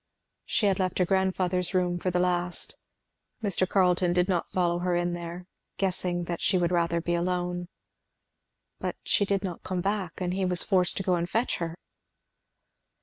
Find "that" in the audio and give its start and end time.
6.23-6.41